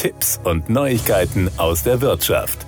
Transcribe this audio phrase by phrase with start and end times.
[0.00, 2.64] Tipps und Neuigkeiten aus der Wirtschaft.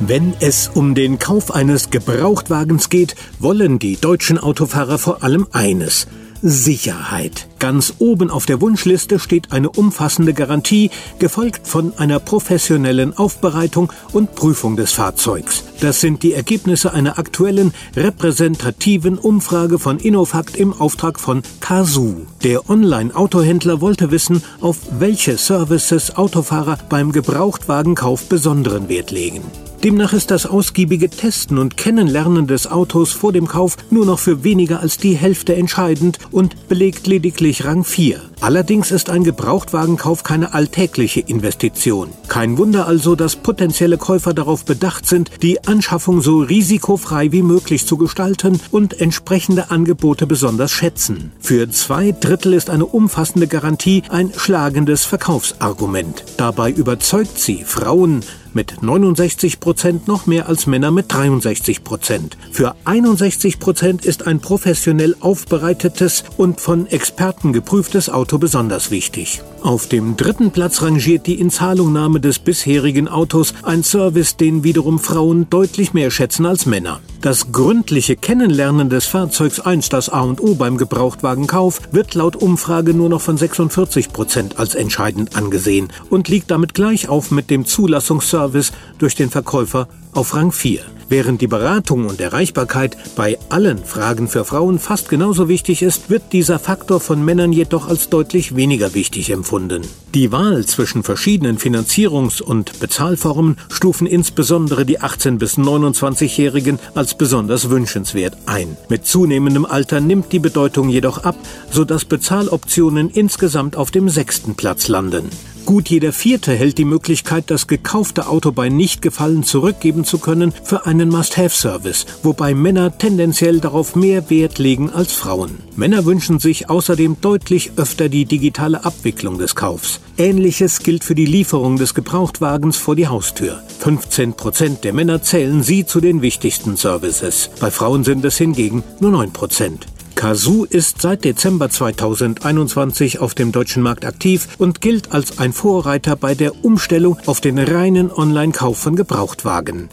[0.00, 6.06] Wenn es um den Kauf eines Gebrauchtwagens geht, wollen die deutschen Autofahrer vor allem eines–
[6.42, 7.46] Sicherheit.
[7.62, 10.90] Ganz oben auf der Wunschliste steht eine umfassende Garantie,
[11.20, 15.62] gefolgt von einer professionellen Aufbereitung und Prüfung des Fahrzeugs.
[15.80, 22.26] Das sind die Ergebnisse einer aktuellen repräsentativen Umfrage von Innofakt im Auftrag von Kazoo.
[22.42, 29.42] Der Online-Autohändler wollte wissen, auf welche Services Autofahrer beim Gebrauchtwagenkauf besonderen Wert legen.
[29.84, 34.44] Demnach ist das ausgiebige Testen und Kennenlernen des Autos vor dem Kauf nur noch für
[34.44, 38.31] weniger als die Hälfte entscheidend und belegt lediglich Rang 4.
[38.42, 42.08] Allerdings ist ein Gebrauchtwagenkauf keine alltägliche Investition.
[42.26, 47.86] Kein Wunder also, dass potenzielle Käufer darauf bedacht sind, die Anschaffung so risikofrei wie möglich
[47.86, 51.30] zu gestalten und entsprechende Angebote besonders schätzen.
[51.38, 56.24] Für zwei Drittel ist eine umfassende Garantie ein schlagendes Verkaufsargument.
[56.36, 58.24] Dabei überzeugt sie Frauen
[58.54, 62.36] mit 69 Prozent noch mehr als Männer mit 63 Prozent.
[62.50, 69.42] Für 61 Prozent ist ein professionell aufbereitetes und von Experten geprüftes Auto Auto besonders wichtig.
[69.60, 75.50] Auf dem dritten Platz rangiert die Inzahlungnahme des bisherigen Autos, ein Service, den wiederum Frauen
[75.50, 77.00] deutlich mehr schätzen als Männer.
[77.22, 82.94] Das gründliche Kennenlernen des Fahrzeugs einst das A und O beim Gebrauchtwagenkauf wird laut Umfrage
[82.94, 87.64] nur noch von 46 Prozent als entscheidend angesehen und liegt damit gleich auf mit dem
[87.64, 90.80] Zulassungsservice durch den Verkäufer auf Rang 4.
[91.12, 96.32] Während die Beratung und Erreichbarkeit bei allen Fragen für Frauen fast genauso wichtig ist, wird
[96.32, 99.82] dieser Faktor von Männern jedoch als deutlich weniger wichtig empfunden.
[100.14, 106.78] Die Wahl zwischen verschiedenen Finanzierungs- und Bezahlformen stufen insbesondere die 18- bis 29-Jährigen
[107.12, 108.74] als besonders wünschenswert ein.
[108.88, 111.36] Mit zunehmendem Alter nimmt die Bedeutung jedoch ab,
[111.70, 115.28] sodass Bezahloptionen insgesamt auf dem sechsten Platz landen.
[115.64, 120.86] Gut jeder Vierte hält die Möglichkeit, das gekaufte Auto bei Nichtgefallen zurückgeben zu können, für
[120.86, 125.58] einen Must-Have-Service, wobei Männer tendenziell darauf mehr Wert legen als Frauen.
[125.76, 130.00] Männer wünschen sich außerdem deutlich öfter die digitale Abwicklung des Kaufs.
[130.18, 133.62] Ähnliches gilt für die Lieferung des Gebrauchtwagens vor die Haustür.
[133.78, 137.50] 15 Prozent der Männer zählen sie zu den wichtigsten Services.
[137.60, 139.86] Bei Frauen sind es hingegen nur 9 Prozent.
[140.22, 146.14] Kazoo ist seit Dezember 2021 auf dem deutschen Markt aktiv und gilt als ein Vorreiter
[146.14, 149.88] bei der Umstellung auf den reinen Online-Kauf von Gebrauchtwagen.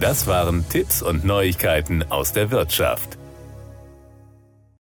[0.00, 3.17] Das waren Tipps und Neuigkeiten aus der Wirtschaft.